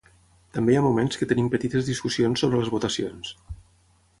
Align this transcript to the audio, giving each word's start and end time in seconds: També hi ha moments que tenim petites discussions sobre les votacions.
També 0.57 0.73
hi 0.73 0.77
ha 0.77 0.81
moments 0.85 1.19
que 1.21 1.27
tenim 1.31 1.51
petites 1.55 1.91
discussions 1.91 2.45
sobre 2.45 2.63
les 2.63 2.73
votacions. 2.77 3.35